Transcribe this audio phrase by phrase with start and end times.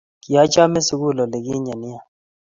[0.23, 2.01] Kiachame sukul olikinye nea